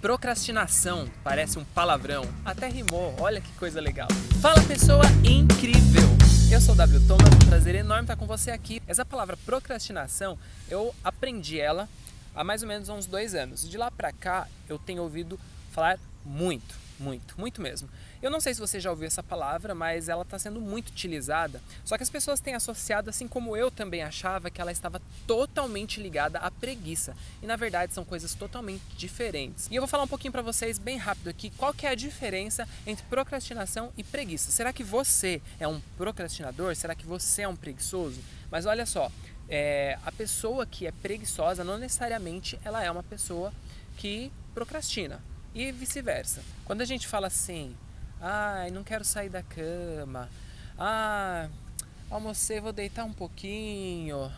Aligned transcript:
Procrastinação 0.00 1.10
parece 1.24 1.58
um 1.58 1.64
palavrão, 1.64 2.22
até 2.44 2.68
rimou, 2.68 3.16
olha 3.18 3.40
que 3.40 3.50
coisa 3.54 3.80
legal. 3.80 4.06
Fala 4.40 4.62
pessoa 4.62 5.02
incrível! 5.24 6.08
Eu 6.52 6.60
sou 6.60 6.72
o 6.74 6.76
W 6.76 7.00
Thomas, 7.08 7.28
um 7.34 7.48
prazer 7.48 7.74
enorme 7.74 8.04
estar 8.04 8.14
com 8.14 8.24
você 8.24 8.52
aqui. 8.52 8.80
Essa 8.86 9.04
palavra 9.04 9.36
procrastinação, 9.44 10.38
eu 10.70 10.94
aprendi 11.02 11.58
ela 11.58 11.88
há 12.32 12.44
mais 12.44 12.62
ou 12.62 12.68
menos 12.68 12.88
uns 12.88 13.06
dois 13.06 13.34
anos. 13.34 13.68
De 13.68 13.76
lá 13.76 13.90
pra 13.90 14.12
cá, 14.12 14.46
eu 14.68 14.78
tenho 14.78 15.02
ouvido 15.02 15.38
falar 15.72 15.98
muito, 16.24 16.76
muito, 16.98 17.38
muito 17.38 17.62
mesmo. 17.62 17.88
Eu 18.20 18.30
não 18.30 18.40
sei 18.40 18.52
se 18.52 18.60
você 18.60 18.80
já 18.80 18.90
ouviu 18.90 19.06
essa 19.06 19.22
palavra, 19.22 19.74
mas 19.74 20.08
ela 20.08 20.22
está 20.22 20.38
sendo 20.38 20.60
muito 20.60 20.88
utilizada. 20.88 21.62
Só 21.84 21.96
que 21.96 22.02
as 22.02 22.10
pessoas 22.10 22.40
têm 22.40 22.54
associado, 22.54 23.10
assim 23.10 23.28
como 23.28 23.56
eu 23.56 23.70
também 23.70 24.02
achava, 24.02 24.50
que 24.50 24.60
ela 24.60 24.72
estava 24.72 25.00
totalmente 25.26 26.00
ligada 26.00 26.38
à 26.38 26.50
preguiça. 26.50 27.16
E 27.42 27.46
na 27.46 27.56
verdade 27.56 27.94
são 27.94 28.04
coisas 28.04 28.34
totalmente 28.34 28.82
diferentes. 28.96 29.68
E 29.70 29.76
eu 29.76 29.82
vou 29.82 29.88
falar 29.88 30.02
um 30.02 30.08
pouquinho 30.08 30.32
para 30.32 30.42
vocês 30.42 30.78
bem 30.78 30.96
rápido 30.96 31.28
aqui 31.28 31.50
qual 31.50 31.72
que 31.72 31.86
é 31.86 31.90
a 31.90 31.94
diferença 31.94 32.68
entre 32.86 33.04
procrastinação 33.06 33.92
e 33.96 34.02
preguiça. 34.02 34.50
Será 34.50 34.72
que 34.72 34.82
você 34.82 35.40
é 35.60 35.68
um 35.68 35.80
procrastinador? 35.96 36.74
Será 36.74 36.94
que 36.94 37.06
você 37.06 37.42
é 37.42 37.48
um 37.48 37.56
preguiçoso? 37.56 38.20
Mas 38.50 38.66
olha 38.66 38.86
só, 38.86 39.10
é, 39.48 39.98
a 40.04 40.10
pessoa 40.10 40.66
que 40.66 40.86
é 40.86 40.92
preguiçosa 40.92 41.62
não 41.62 41.78
necessariamente 41.78 42.58
ela 42.64 42.82
é 42.82 42.90
uma 42.90 43.02
pessoa 43.02 43.52
que 43.96 44.30
procrastina 44.54 45.20
e 45.58 45.72
vice-versa. 45.72 46.42
Quando 46.64 46.82
a 46.82 46.84
gente 46.84 47.06
fala 47.06 47.26
assim, 47.26 47.76
Ai, 48.20 48.70
não 48.70 48.82
quero 48.82 49.04
sair 49.04 49.28
da 49.28 49.42
cama. 49.42 50.28
Ah, 50.76 51.48
almocei, 52.10 52.60
vou 52.60 52.72
deitar 52.72 53.04
um 53.04 53.12
pouquinho. 53.12 54.30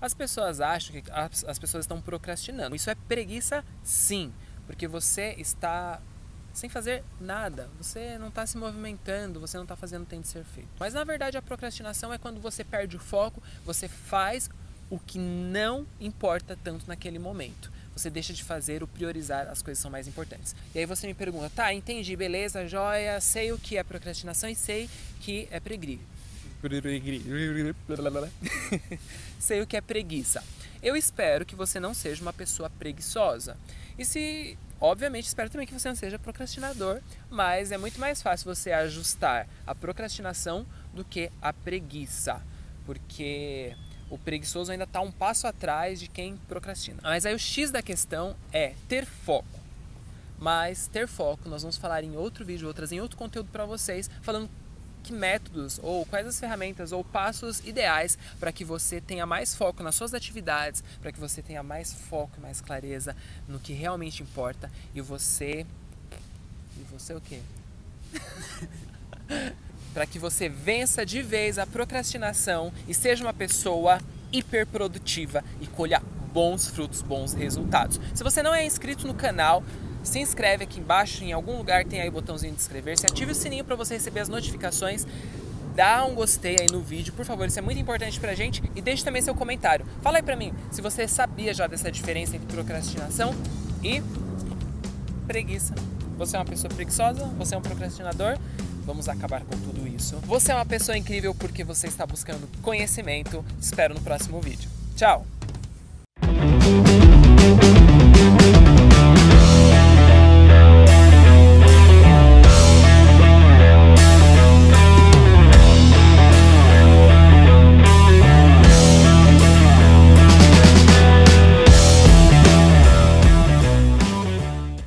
As 0.00 0.14
pessoas 0.14 0.60
acham 0.60 1.00
que 1.00 1.10
as, 1.10 1.44
as 1.44 1.58
pessoas 1.58 1.84
estão 1.84 2.00
procrastinando. 2.00 2.74
Isso 2.74 2.88
é 2.88 2.94
preguiça, 2.94 3.64
sim, 3.82 4.32
porque 4.66 4.88
você 4.88 5.34
está 5.38 6.00
sem 6.54 6.70
fazer 6.70 7.04
nada. 7.20 7.68
Você 7.78 8.16
não 8.18 8.28
está 8.28 8.46
se 8.46 8.56
movimentando, 8.56 9.40
você 9.40 9.56
não 9.56 9.64
está 9.64 9.76
fazendo 9.76 10.02
o 10.02 10.04
que 10.04 10.10
tem 10.10 10.20
de 10.20 10.28
ser 10.28 10.44
feito. 10.44 10.70
Mas 10.78 10.94
na 10.94 11.04
verdade 11.04 11.36
a 11.36 11.42
procrastinação 11.42 12.12
é 12.12 12.18
quando 12.18 12.40
você 12.40 12.64
perde 12.64 12.96
o 12.96 13.00
foco, 13.00 13.42
você 13.64 13.88
faz 13.88 14.48
o 14.88 14.98
que 14.98 15.18
não 15.18 15.86
importa 16.00 16.58
tanto 16.62 16.88
naquele 16.88 17.18
momento 17.18 17.70
você 17.98 18.10
deixa 18.10 18.32
de 18.32 18.44
fazer 18.44 18.82
o 18.82 18.86
priorizar 18.86 19.48
as 19.48 19.60
coisas 19.60 19.78
que 19.78 19.82
são 19.82 19.90
mais 19.90 20.06
importantes. 20.06 20.54
E 20.74 20.78
aí 20.78 20.86
você 20.86 21.06
me 21.06 21.14
pergunta, 21.14 21.50
tá, 21.50 21.72
entendi, 21.74 22.14
beleza, 22.16 22.66
joia, 22.66 23.20
sei 23.20 23.52
o 23.52 23.58
que 23.58 23.76
é 23.76 23.82
procrastinação 23.82 24.48
e 24.48 24.54
sei 24.54 24.88
que 25.20 25.48
é 25.50 25.58
pregri. 25.58 26.00
sei 29.38 29.60
o 29.60 29.66
que 29.66 29.76
é 29.76 29.80
preguiça. 29.80 30.42
Eu 30.82 30.96
espero 30.96 31.44
que 31.44 31.54
você 31.54 31.78
não 31.78 31.92
seja 31.94 32.22
uma 32.22 32.32
pessoa 32.32 32.70
preguiçosa. 32.70 33.56
E 33.98 34.04
se, 34.04 34.56
obviamente, 34.80 35.26
espero 35.26 35.50
também 35.50 35.66
que 35.66 35.72
você 35.72 35.88
não 35.88 35.96
seja 35.96 36.18
procrastinador, 36.18 37.00
mas 37.30 37.72
é 37.72 37.78
muito 37.78 37.98
mais 38.00 38.22
fácil 38.22 38.44
você 38.52 38.72
ajustar 38.72 39.48
a 39.66 39.74
procrastinação 39.74 40.64
do 40.94 41.04
que 41.04 41.30
a 41.42 41.52
preguiça. 41.52 42.40
Porque 42.86 43.76
o 44.10 44.18
preguiçoso 44.18 44.72
ainda 44.72 44.84
está 44.84 45.00
um 45.00 45.10
passo 45.10 45.46
atrás 45.46 46.00
de 46.00 46.08
quem 46.08 46.36
procrastina. 46.48 46.98
Mas 47.02 47.26
aí 47.26 47.34
o 47.34 47.38
X 47.38 47.70
da 47.70 47.82
questão 47.82 48.34
é 48.52 48.74
ter 48.88 49.04
foco. 49.06 49.58
Mas 50.38 50.86
ter 50.86 51.08
foco, 51.08 51.48
nós 51.48 51.62
vamos 51.62 51.76
falar 51.76 52.04
em 52.04 52.16
outro 52.16 52.44
vídeo, 52.44 52.68
outras 52.68 52.92
em 52.92 53.00
outro 53.00 53.16
conteúdo 53.16 53.50
para 53.50 53.64
vocês, 53.64 54.08
falando 54.22 54.48
que 55.02 55.12
métodos 55.12 55.80
ou 55.82 56.04
quais 56.06 56.26
as 56.26 56.38
ferramentas 56.38 56.92
ou 56.92 57.02
passos 57.02 57.60
ideais 57.60 58.18
para 58.38 58.52
que 58.52 58.64
você 58.64 59.00
tenha 59.00 59.24
mais 59.24 59.54
foco 59.54 59.82
nas 59.82 59.94
suas 59.94 60.14
atividades, 60.14 60.82
para 61.00 61.10
que 61.10 61.18
você 61.18 61.42
tenha 61.42 61.62
mais 61.62 61.92
foco 61.92 62.34
e 62.38 62.40
mais 62.40 62.60
clareza 62.60 63.16
no 63.48 63.58
que 63.58 63.72
realmente 63.72 64.22
importa 64.22 64.70
e 64.94 65.00
você 65.00 65.66
e 66.76 66.82
você 66.92 67.14
o 67.14 67.20
quê? 67.20 67.40
para 69.98 70.06
que 70.06 70.16
você 70.16 70.48
vença 70.48 71.04
de 71.04 71.20
vez 71.22 71.58
a 71.58 71.66
procrastinação 71.66 72.72
e 72.86 72.94
seja 72.94 73.24
uma 73.24 73.34
pessoa 73.34 73.98
hiperprodutiva 74.30 75.42
e 75.60 75.66
colha 75.66 76.00
bons 76.32 76.68
frutos, 76.68 77.02
bons 77.02 77.32
resultados. 77.32 78.00
Se 78.14 78.22
você 78.22 78.40
não 78.40 78.54
é 78.54 78.64
inscrito 78.64 79.08
no 79.08 79.14
canal, 79.14 79.60
se 80.04 80.20
inscreve 80.20 80.62
aqui 80.62 80.78
embaixo, 80.78 81.24
em 81.24 81.32
algum 81.32 81.56
lugar 81.56 81.84
tem 81.84 82.00
aí 82.00 82.08
o 82.08 82.12
botãozinho 82.12 82.54
de 82.54 82.60
inscrever-se, 82.60 83.06
ative 83.06 83.32
o 83.32 83.34
sininho 83.34 83.64
para 83.64 83.74
você 83.74 83.94
receber 83.94 84.20
as 84.20 84.28
notificações, 84.28 85.04
dá 85.74 86.04
um 86.04 86.14
gostei 86.14 86.58
aí 86.60 86.68
no 86.70 86.80
vídeo, 86.80 87.12
por 87.12 87.24
favor, 87.24 87.48
isso 87.48 87.58
é 87.58 87.62
muito 87.62 87.80
importante 87.80 88.20
pra 88.20 88.36
gente 88.36 88.62
e 88.76 88.80
deixe 88.80 89.02
também 89.02 89.20
seu 89.20 89.34
comentário. 89.34 89.84
Fala 90.00 90.18
aí 90.18 90.22
pra 90.22 90.36
mim 90.36 90.54
se 90.70 90.80
você 90.80 91.08
sabia 91.08 91.52
já 91.52 91.66
dessa 91.66 91.90
diferença 91.90 92.36
entre 92.36 92.46
procrastinação 92.54 93.34
e 93.82 94.00
preguiça. 95.26 95.74
Você 96.18 96.36
é 96.36 96.40
uma 96.40 96.44
pessoa 96.44 96.68
preguiçosa? 96.74 97.24
Você 97.38 97.54
é 97.54 97.58
um 97.58 97.62
procrastinador? 97.62 98.36
Vamos 98.84 99.08
acabar 99.08 99.42
com 99.42 99.56
tudo 99.56 99.86
isso. 99.86 100.16
Você 100.24 100.50
é 100.50 100.54
uma 100.54 100.66
pessoa 100.66 100.98
incrível 100.98 101.32
porque 101.34 101.62
você 101.62 101.86
está 101.86 102.04
buscando 102.04 102.48
conhecimento. 102.60 103.44
Espero 103.60 103.94
no 103.94 104.00
próximo 104.00 104.40
vídeo. 104.40 104.68
Tchau! 104.96 105.37